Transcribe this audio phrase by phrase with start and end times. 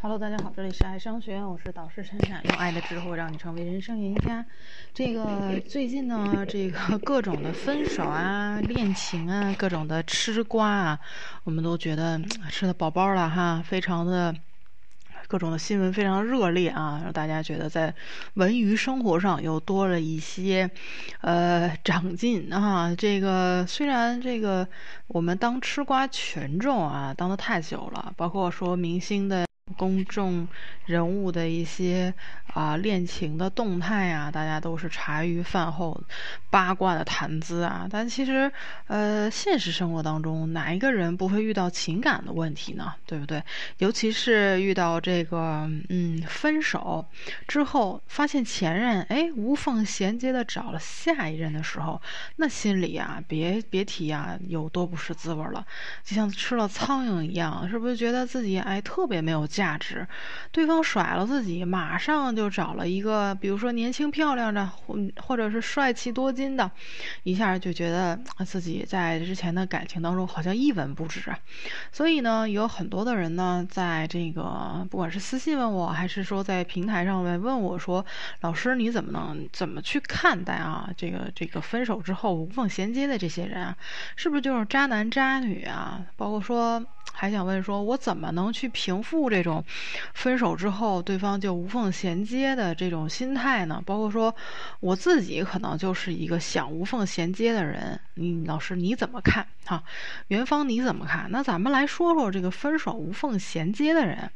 [0.00, 4.46] Hello，大家好，这里是爱商学院，我是导师陈闪，用爱的智慧让你成为人生赢家。
[4.94, 11.00] 这个最近呢，这个各种的分手啊、恋情啊、各种的吃瓜啊，
[11.42, 14.32] 我们都觉得吃的饱饱了哈，非常的。
[15.26, 17.94] 各种的新闻非常热烈啊，让大家觉得在
[18.34, 20.70] 文娱生活上又多了一些
[21.20, 22.94] 呃长进啊。
[22.96, 24.66] 这个虽然这个
[25.08, 29.47] 我们当吃瓜群众啊当的太久了，包括说明星的。
[29.78, 30.46] 公众
[30.84, 32.12] 人物的一些
[32.58, 36.00] 啊恋情的动态啊，大家都是茶余饭后
[36.50, 37.86] 八卦的谈资啊。
[37.90, 38.50] 但其实，
[38.86, 42.92] 呃，现实生活当中，哪一个人不会遇到情感的问题呢？
[43.06, 43.42] 对不对？
[43.78, 47.04] 尤其是遇到这个，嗯，分手
[47.46, 52.00] 之后，发现前任哎无缝衔接的找了下一任的时候，
[52.36, 55.64] 那心里啊，别别提啊有多不是滋味了，
[56.04, 59.48] 就像吃了苍蝇一样，是不是觉得自己哎特别没有？
[59.48, 60.06] 价值，
[60.52, 66.70] 对方甩了自己，马上就找了一个，比如说年轻漂亮的，或或者是帅气多金的，
[67.22, 71.34] 一下就觉得自己在之前的感情当中好像一文不值。
[71.92, 78.04] 所以呢，有很多的人呢，在这个不管是私信问我，还是说在平台上面问我说
[78.42, 80.88] ：“老师，你怎么能怎么去看待啊？
[80.96, 83.76] 这个这个分手之后无缝衔接的这些人啊，
[84.16, 86.00] 是不是就是渣男渣女啊？
[86.16, 86.84] 包括说。”
[87.20, 89.64] 还想问说，我怎么能去平复这种
[90.14, 93.82] 分手之后对方就无缝衔接的这种心态呢？
[93.84, 94.32] 包括说
[94.78, 99.44] 我自己可能就是一个想无缝衔接的人，你老师你怎么看？
[99.64, 99.82] 哈，
[100.28, 101.28] 元芳你怎么看？
[101.32, 104.30] 那咱们来说说这个分手无缝衔接的人，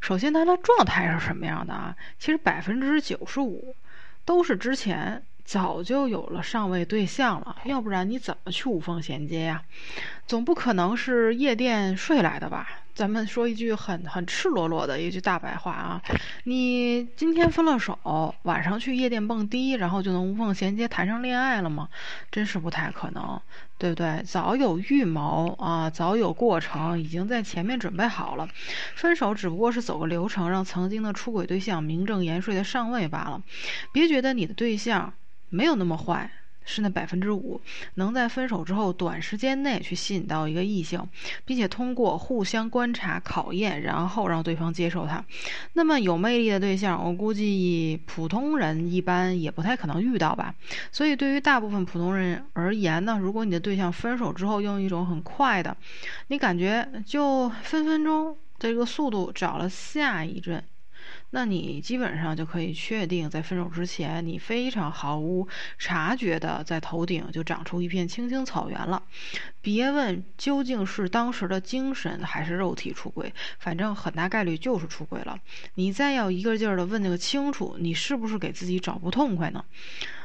[0.00, 1.94] 首先他的状态是什么样的啊？
[2.18, 3.76] 其实百分之九十五
[4.24, 5.22] 都是之前。
[5.44, 9.62] 早就有了上位对象了，要不然你怎么去无缝衔接呀？
[10.26, 12.68] 总不可能是夜店睡来的吧？
[12.94, 16.02] 咱们说一句很很赤裸裸的一句大白话啊，
[16.44, 21.88] 你今天分了手，晚上去夜店蹦迪，然后就能无缝衔接谈上恋爱了吗？
[22.30, 23.40] 真是不太可能，
[23.78, 24.22] 对不对？
[24.24, 28.46] 早有预谋啊，早有过程，已经在前面准备好了。
[28.94, 33.42] 分手只不过是走个流程，让曾经的出轨对象名正言顺的上位罢了。
[33.90, 35.12] 别觉得你的对象。
[35.52, 36.30] 没有那么坏，
[36.64, 37.60] 是那百分之五
[37.96, 41.06] 能在分手之后短时间内去吸引到一个异性，
[41.44, 45.22] 并且通过互相观察考验，然后让对方接受他。
[45.74, 50.54] 那么有魅力的对象，我估计普通人一般也不太可能遇到吧。
[50.90, 55.76] 所以对于大部分普通人而言呢，如果你的对象分手之后用一种很快的，
[56.28, 60.64] 你感觉就分分钟这个速度找了下一任。
[61.34, 65.48] 那你基本上就可以确定，在分手之前，你非常毫无
[65.78, 69.02] 察觉的在头顶就长出一片青青草原了。
[69.62, 75.38] 别问究竟是当时的精神还是肉体出轨，反正很大概率就是出轨了。
[75.76, 79.64] 你再要一个劲儿的问那个清楚，你是不是给自己找不痛快呢？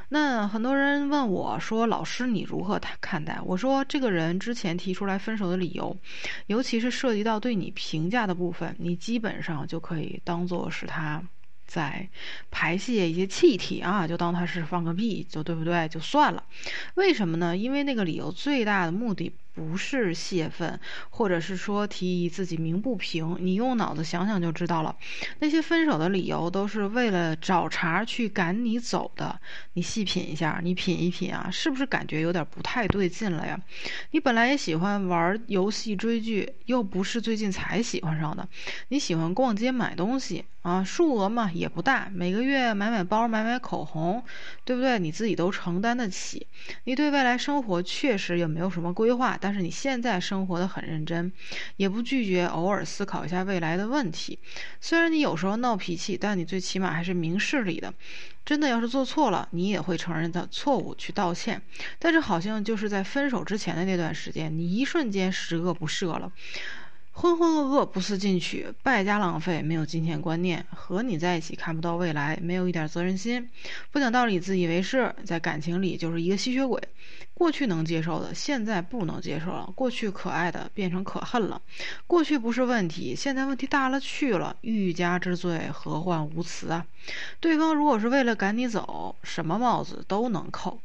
[0.10, 5.98] 那很多人问我说：“老师，你如何看待？”我说：“这个人之前提出来分手的理由，
[6.46, 11.22] 尤其是涉及到对你评价的部分，你基本上就可以当做是他
[11.66, 12.08] 在
[12.52, 15.88] 排泄一些气体啊，就当他是放个屁，就对不对？
[15.90, 16.44] 就算了。
[16.96, 17.58] 为什么呢？
[17.58, 20.80] 因为那个理由最大的目的。”不是泄愤，
[21.10, 24.96] 或者是说提议自己鸣不平，你用脑子想想就知道了。
[25.40, 29.42] 那些分手的理由都是为了找茬去赶你走的。
[29.74, 33.60] 你细品一下，你品一品啊，是不是感觉有点不太对劲了呀？
[34.12, 38.48] 你本来也喜欢玩游戏、追剧，又不是最近才喜欢上的。
[38.90, 44.22] 你喜欢逛街买东西啊，数额嘛也不大，每个月买买包、买买口红，
[44.66, 45.00] 对不对？
[45.00, 46.46] 你自己都承担得起。
[46.84, 51.32] 你对未来生活确实也没有什么规划，但是你现在生活的很认真，
[51.78, 54.38] 也不拒绝偶尔思考一下未来的问题。
[54.82, 57.94] 虽然你有时候闹脾气，但你最起码还是明事理的。
[58.44, 61.62] 真的要是做错了，你也会承认的错误去道歉。
[62.00, 66.32] 但是好像就是在分手之前的那段时间，你一瞬间十恶不赦了。
[67.20, 73.50] 浑浑噩噩，不思进取，败家浪费，没有金钱观念，和你在一起看不到未来，没有一点责任心，
[73.92, 76.80] 不讲道理，自以为是，在感情里就是一个吸血鬼。
[77.34, 81.60] 过去能接受的，现在不能接受了；过去可爱的，变成可恨了。
[82.06, 84.56] 过去不是问题，现在问题大了去了。
[84.62, 86.86] 欲加之罪，何患无辞啊？
[87.40, 90.80] 对方如果是为了赶你走，什么帽子都能扣。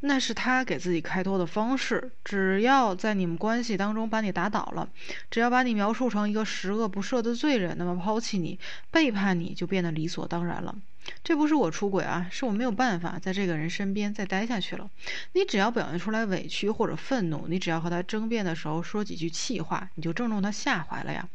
[0.00, 2.12] 那是他给自己开脱的方式。
[2.22, 4.88] 只要在你们关系当中把你打倒了，
[5.30, 8.58] 只要把你描述成一个十恶不赦的罪人，那么抛弃你、
[8.90, 10.74] 背叛你就变得理所当然了。
[11.22, 14.88] 这不是我出轨啊，是我没有办法在这个人身边再待下去了。
[15.32, 21.28] 你只要表现出来委屈或者愤怒，你只要和他争辩的时候说几句气话，你就正中他下怀了呀。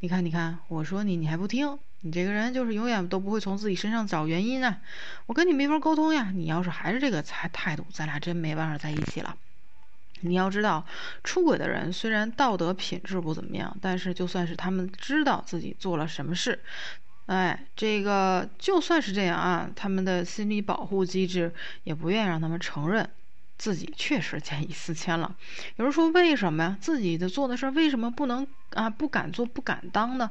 [0.00, 4.78] 你看，你看，我说你，你还不听，你这个人就是永远都不会从自己身上找原因啊。
[5.26, 6.30] 我跟你没法沟通呀。
[6.34, 9.36] 你要是还是这个态态度，咱俩真没办法在一起了。
[10.20, 10.86] 你要知道，
[11.24, 16.58] 出轨的人虽然道德品质不怎么样，但是就算是他们知道自己做了什么事，
[17.26, 21.52] 哎，这个就算是这样啊，他们的心理保护机制
[21.84, 23.08] 也不愿意让他们承认
[23.58, 25.34] 自己确实见异思迁了。
[25.76, 26.76] 有人说，为什么呀？
[26.80, 28.88] 自己的做的事为什么不能啊？
[28.88, 30.30] 不敢做，不敢当呢？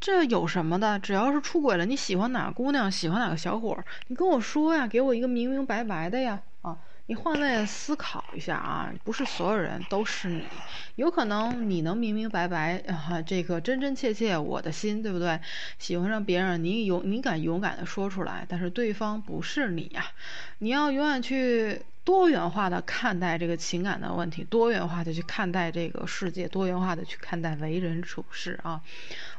[0.00, 0.98] 这有什么的？
[0.98, 6.42] 只要是出轨了，你喜欢哪个姑娘，喜欢哪个小伙，你跟我说呀，给我一个明明白白的呀，
[7.06, 10.42] 你换位思考一下啊，不是所有人都是你，
[10.96, 15.38] 有可能你能明明白白啊，这个真真切切我的心，对不对？
[15.78, 20.06] 喜欢上别人，你勇你敢勇敢的说出来，但是对方不是你呀，
[20.60, 28.80] 你要永远去多元化的看待这个情感的问题，多元化的去看待这个世界，多元化的去看待为人处事啊。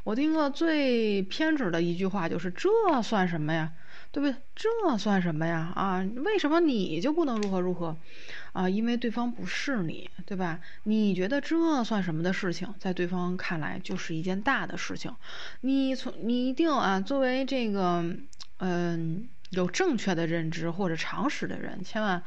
[0.04, 2.68] 我听过最偏执的一句话就是这
[3.02, 3.72] 算什么呀？
[4.16, 4.34] 对不对？
[4.54, 5.70] 这算什么呀？
[5.74, 7.94] 啊，为什么你就不能如何如何？
[8.54, 10.58] 啊，因为对方不是你，对吧？
[10.84, 15.14] 你觉得这算什么的事情，在对方看来就是一件大的事情。
[15.60, 18.02] 你从你一定啊，作为这个
[18.60, 22.22] 嗯有正确的认知或者常识的人，千万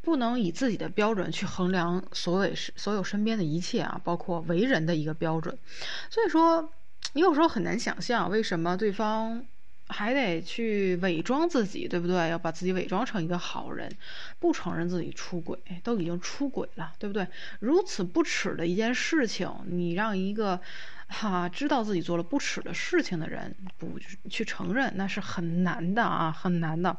[0.00, 5.58] 不能以自己的标准去衡量所有所有身边的一切啊，包括为人的一个标准。
[6.08, 6.70] 所以说，
[7.14, 9.44] 你有时候很难想象为什么对方。
[9.88, 12.28] 还得去伪装自己，对不对？
[12.30, 13.90] 要把自己伪装成一个好人，
[14.38, 17.26] 不承认自己出轨，都已经出轨了，对不对？
[17.60, 20.60] 如此不耻的一件事情，你让一个
[21.08, 23.98] 哈知道自己做了不耻的事情的人不
[24.30, 26.96] 去承认，那是很难的啊，很难的。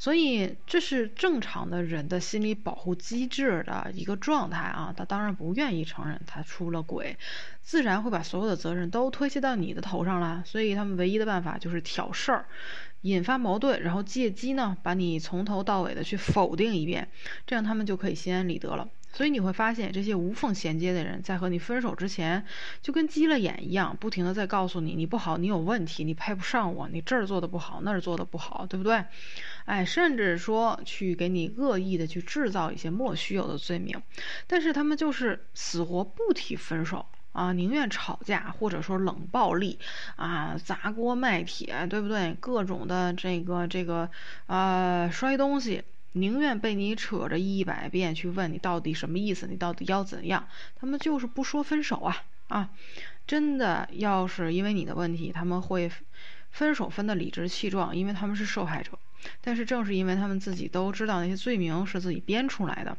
[0.00, 7.18] 所以这是正常的人的心理保护机制的一个状态啊，他当然不愿意承认他出了轨，
[7.60, 10.42] 自然会把所有的责任都推卸到你的头上了。
[10.46, 12.46] 所以他们唯一的办法就是挑事儿，
[13.02, 17.10] 引发矛盾，然后借机呢把你从头到尾的去否定一遍，
[17.46, 18.88] 这样他们就可以心安理得了。
[19.12, 22.44] 所以你会发现，这些无缝衔接的人在和你分手之前，
[22.80, 29.04] 就跟急了眼一样，不停的在告诉你你不好，你有问题，你配不上我，你这儿做的不好，那儿做的不好，对不对？
[29.64, 34.00] 哎，甚至说去给你恶意的去制造一些莫须有的罪名，
[34.46, 39.78] 但是他们就是死活不提分手啊，宁愿吵架或者说冷暴力
[40.16, 42.36] 啊，砸锅卖铁，对不对？
[42.40, 44.08] 各种的这个这个
[44.46, 45.82] 啊，摔东西。
[46.12, 50.48] 宁愿被你扯着一百遍去问你到底什么意思，你到底要怎样？
[50.74, 52.70] 他们就是不说分手啊啊！
[53.26, 55.90] 真的要是因为你的问题，他们会
[56.50, 58.98] 分手分的理直气壮，因为他们是受害者。
[59.40, 62.96] 但是正是因为他们自己都知道那些罪名是自己编出来的，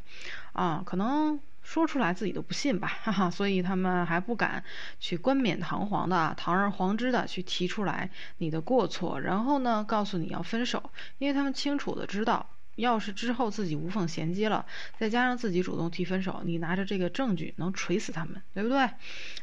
[0.53, 4.63] 啊，可能说出来自己都不信吧，哈哈，所以他们还不敢
[4.99, 12.47] 去冠冕堂皇的、堂而皇之的去提出来你的过错，然后呢，告诉你要分手，因为他们清楚的知道。
[12.75, 14.65] 要是之后自己无缝衔接了，
[14.97, 18.89] 再加上自己主动提分手，你拿着这个证据能锤死他们，对不对？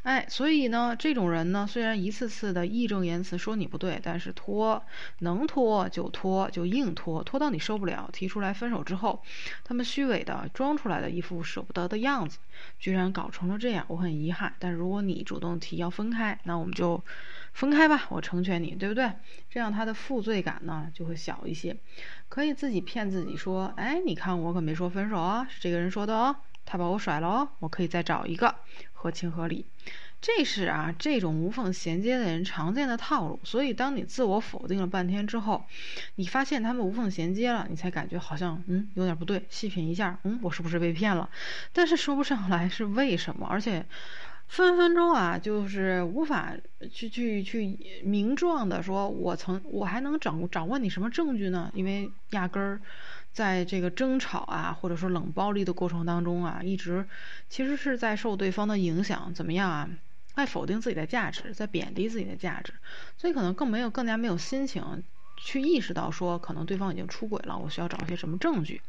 [0.03, 4.83] 哎，所以呢，这种人呢，虽然一次次的义正言辞说你不对，但是拖
[5.21, 9.23] 能拖就拖，就硬拖，拖到你受不了，提出来分手之后，
[9.65, 12.39] 他们虚伪的装出来的一副舍不得的样子，
[12.79, 14.55] 居然搞成了这样，我很遗憾。
[14.59, 17.03] 但如果你主动提要分开，那我们就
[17.53, 19.11] 分开吧，我成全你，对不对？
[19.51, 21.77] 这样他的负罪感呢就会小一些。
[22.29, 28.55] 可以自己骗自己说，哎，你看我可没说分手啊，是这个人说的哦，他把我甩了哦，我可以再找一个，
[28.93, 29.67] 合情合理。
[30.21, 33.39] 这是啊，这种无缝衔接的人常见的套路。
[33.45, 35.65] 所以，当你自我否定了半天之后，
[36.17, 41.31] 你发现他们无缝衔接了，你才感觉好像嗯有点不对，细品一下，嗯，我是不是被骗了？
[41.73, 43.87] 但是说不上来是为什么，而且。
[44.49, 46.57] 分分钟啊，就是无法
[46.91, 51.71] 去去去明状的说，我曾我还能掌握掌握你什么证据呢？
[51.75, 52.81] 因为压根儿
[53.33, 57.07] 在这个争吵啊，或者说冷暴力的过程当中啊，一直
[57.49, 59.89] 其实是在受对方的影响，怎么样啊？
[60.35, 62.73] 在否定自己的价值，在贬低自己的价值，
[63.17, 65.03] 所以可能更没有更加没有心情
[65.39, 68.83] 去意识到说，可能对方已经出轨了，我需要找一些什么证据。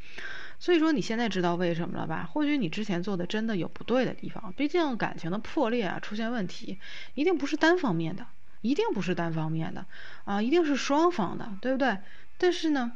[0.60, 2.29] 所以说你现在知道为什么了吧？
[2.29, 4.53] 或许你之前做的真的有不对的地方。
[4.58, 6.79] 毕竟感情的破裂啊，出现问题，
[7.13, 8.25] 一定不是单方面的，
[8.62, 9.86] 一定不是单方面的
[10.25, 11.98] 啊，一定是双方的，对不对？
[12.38, 12.91] 但是呢，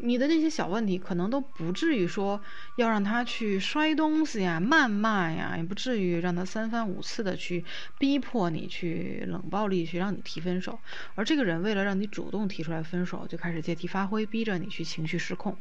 [0.00, 2.40] 你的那些小问题可能都不至于说
[2.76, 7.64] 要让他去摔东西呀、谩骂呀，也不至于让他三番五次的去
[7.98, 10.80] 逼迫你去冷暴力去让你提分手。
[11.16, 15.58] 而这个人为了让你主动提出来分手，就开始借题发挥，逼着你去情绪失控。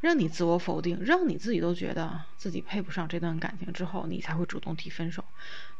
[0.00, 5.24] 让你自我否定，让你自己都觉得自己配不上这段感情之后，你才会主动提分手。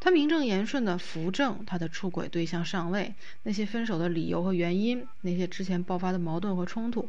[0.01, 7.09] 他名正言顺的扶正他的出轨对象上位，那些分手的理由和原因，那些之前爆发的矛盾和冲突，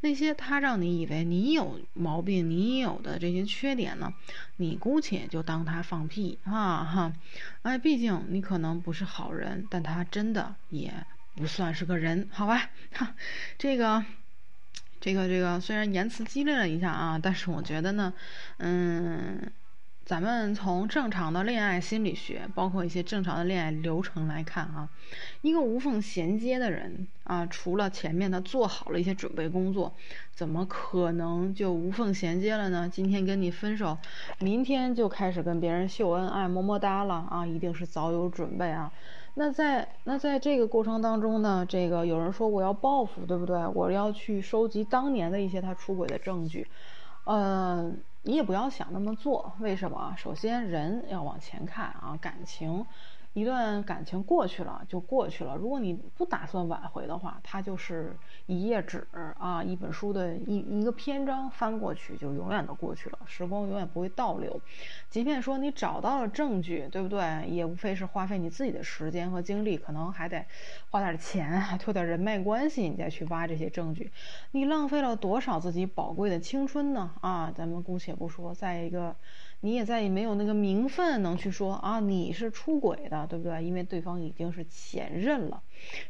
[0.00, 4.14] 那些他让你以为你有毛病、你有的这些缺点呢，
[4.56, 7.12] 你姑且就当他放屁啊哈！
[7.62, 10.92] 哎，毕竟你可能不是好人，但他真的也
[11.34, 12.70] 不算是个人，好吧？
[12.92, 13.14] 哈，
[13.58, 14.04] 这个。
[15.06, 18.12] 这个这个虽然言辞激烈了一下啊，但是我觉得呢，
[18.56, 19.40] 嗯，
[20.04, 24.88] 咱们从正常的恋爱心理学，包括一些正常的恋爱流程来看啊，
[25.42, 29.94] 一个无缝衔接的人啊，除了前面他做好了一些准备工作，
[30.34, 32.90] 怎么可能就无缝衔接了呢？
[32.92, 33.96] 今天跟你分手，
[34.40, 38.92] 明天就开始跟别人秀恩爱、么么哒了啊，一定是早有准备啊。
[39.38, 43.66] 那在那在这个过程当中呢，这个有人说我要报复，对不对？
[43.74, 46.66] 我要去收集当年的一些他出轨的证据，
[47.24, 49.52] 嗯，你也不要想那么做。
[49.60, 50.14] 为什么？
[50.16, 52.86] 首先人要往前看啊，感情。
[53.36, 58.16] 一段感情过去了就过去了，如果你不打算挽回的话，它就是
[58.46, 59.06] 一页纸
[59.38, 64.58] 啊，一本书的一一个篇章，翻过去就永远都过去了，时光永远不会倒流。
[65.10, 67.44] 即便说你找到了证据，对不对？
[67.46, 70.42] 也无非是花费你自己的时间和精力，可能还得
[70.88, 74.10] 花点钱，还托点人脉关系，你再去挖这些证据。
[74.52, 77.10] 你浪费了多少自己宝贵的青春呢？
[77.20, 78.54] 啊，咱们姑且不说。
[78.54, 79.14] 再一个。
[79.60, 83.64] 你也再也没有那个名分能去说啊，你是出轨的，对不对？
[83.64, 85.62] 因为对方已经是前任了，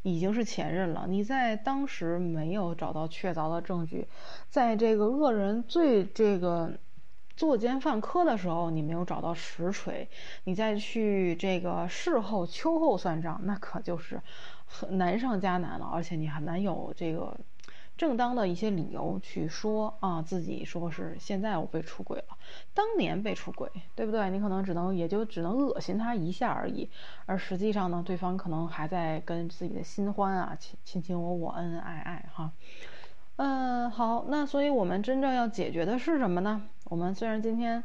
[0.02, 1.06] 已经是前任了。
[1.08, 4.06] 你在当时没有找到确凿的证据，
[4.50, 6.72] 在这个恶人最这个
[7.36, 10.08] 作奸犯科的时候，你没有找到实锤，
[10.44, 14.20] 你再去这个事后秋后算账，那可就是
[14.66, 17.38] 很难上加难了，而且你很难有这个。
[17.96, 22.36] 正当的一些理由去说啊，自己说是现在我被出轨了，
[22.74, 24.30] 当年被出轨，对不对？
[24.30, 26.90] 你可能只能也就只能恶心他一下而已，
[27.24, 32.52] 而实际上呢，对方可能还在跟自己的新欢啊亲亲亲我我恩恩爱爱哈。
[33.36, 36.62] 嗯，好，那所以我们真正要解决的是什么呢？
[36.84, 37.82] 我们虽然今天。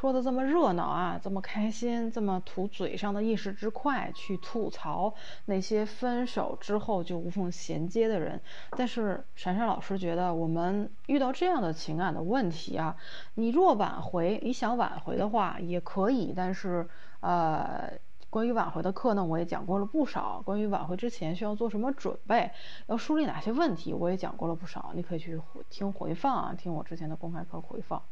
[0.00, 5.12] 说的这么热闹啊，这么开心，这么图嘴上的一时之快去吐槽
[5.44, 8.40] 那些分手之后就无缝衔接的人，
[8.70, 12.96] 但是闪闪老师觉得，我们遇到这样的情感的问题啊，
[13.34, 16.88] 你若挽回，你想挽回的话也可以，但是
[17.20, 17.92] 呃，
[18.30, 20.40] 关于挽回的课呢，我也讲过了不少。
[20.46, 22.50] 关于挽回之前需要做什么准备，
[22.86, 24.92] 要梳理哪些问题，我也讲过了不少。
[24.94, 25.38] 你可以去
[25.68, 28.02] 听回放啊，听我之前的公开课回放。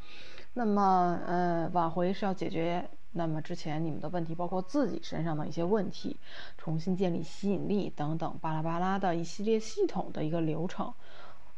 [0.55, 6.19] 那么，呃，挽回是要解决那么之前你们的问题，包括自己身上的一些问题，
[6.57, 10.93] 重新建立吸引力等等，巴拉巴拉的一系列系统的一个流程。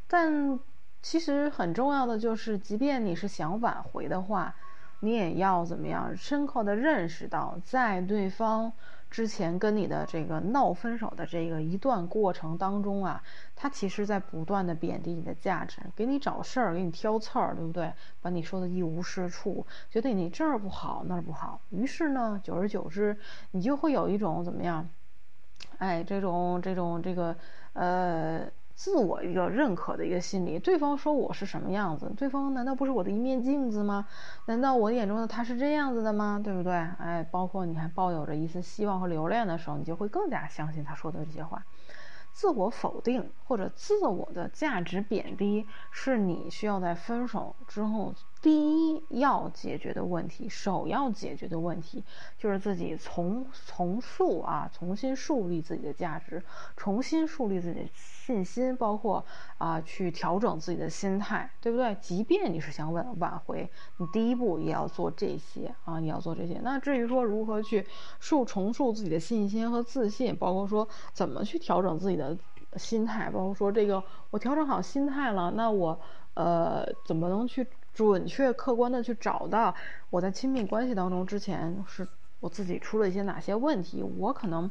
[0.06, 0.58] 但
[1.02, 4.54] 其实很重要的就是，即便你是想挽回的话，
[5.00, 8.72] 你也要怎么样深刻的认识到，在对方。
[9.10, 13.22] 之前跟你的这个闹分手的这个一段过程当中啊，
[13.56, 17.92] 他其实在不断的贬低你的价值，给你找事儿，给你挑刺儿，对不对？
[18.22, 23.16] 把你说的一无是处，觉得你这儿不好那儿不好，于是呢，久而久之，
[23.50, 24.88] 你就会有一种怎么样？
[25.78, 27.36] 哎，这种这种这个
[27.72, 28.48] 呃。
[28.82, 34.06] 自我一个认可的一个心理，对方说我是什么样子，对方难道不是我的一面镜子吗？
[34.46, 36.40] 难道我眼中的他是这样子的吗？
[36.42, 36.72] 对不对？
[36.98, 41.62] 哎，包括你还抱有着一丝希望和留恋的时候，你就会更加相信他说的这些话。
[42.40, 52.02] 自我否定或者自我的价值贬低，是你需要在分手之后第一要解决的问题，首要解决的问题，
[52.38, 56.42] 就是自己重重塑啊，重新树立自己的价值，
[56.78, 59.22] 重新树立自己的信心，包括
[59.58, 61.94] 啊，去调整自己的心态，对不对？
[62.00, 66.58] 即便你是想挽挽回，你第一步也要做这些啊，你要做这些。
[66.62, 67.86] 那至于说如何去
[68.18, 72.29] 树重塑自己的信心和自信，包括说怎么去调整自己的。
[72.76, 76.00] 心态，包括说这个，我调整好心态了，那我
[76.34, 79.74] 呃怎么能去准确客观的去找到
[80.10, 82.06] 我在亲密关系当中之前是
[82.40, 84.02] 我自己出了一些哪些问题？
[84.02, 84.70] 我可能。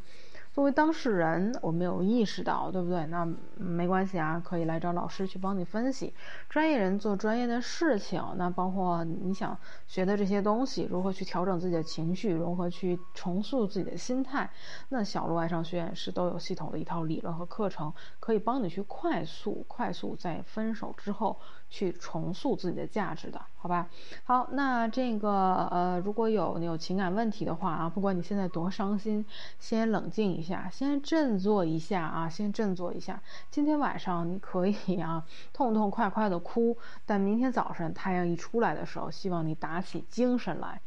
[0.59, 3.05] 作为当事人，我没有意识到，对不对？
[3.05, 3.25] 那
[3.55, 6.13] 没关系啊，可以来找老师去帮你分析。
[6.49, 14.49] 专业人做专业的事情，那包括你想学的这些东西，如何去调整自己的情绪，如何去重塑自己的心态，
[14.89, 21.39] 那小鹿爱上学院是都有系统的一套理论和课程，可以帮你去快速、快速在分手之后
[21.69, 23.87] 去重塑自己的价值的，好吧？
[24.25, 29.25] 好，那这个呃，如果有你有情感问题的话啊，不管你现在多伤心。
[29.57, 32.29] 先冷静一下，先振作一下啊！
[32.29, 33.21] 先振作一下。
[33.51, 40.79] 今天晚上你可以啊，痛痛快快的哭，但明天早上太阳一出来的时候，希望你打起精神来，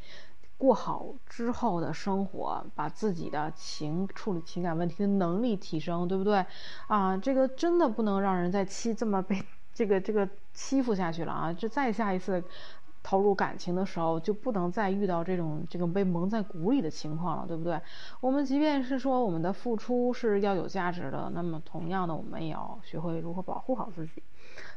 [0.57, 6.47] 过好之后的生活，把自己的情处理情感问题的能力提升，对不对？
[6.87, 9.43] 啊，这个真的不能让人再欺这么被
[9.75, 11.53] 这个这个欺负下去了啊！
[11.53, 12.43] 这再下一次。
[13.03, 17.81] 投入感情的时候，就不能再遇到这种这种被蒙在鼓里的情况了，对不对？
[18.21, 24.23] 我们即便是说我们的付出是要有价值的，那么同样的，我们也要学会如何保护好自己。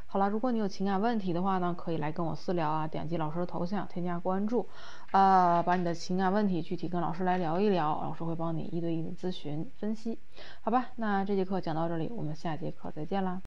[0.08, 4.66] 好了，如果你有情感问题的话呢，可以来跟我私聊啊，点击老师的头像，添加关注，
[5.10, 10.18] 呃，把你的情感问题具体跟老师来聊一聊，老师会帮你一对一的咨询分析，
[10.62, 10.86] 好吧？
[10.96, 13.34] 那这节课讲到这里，我们下节课再见啦。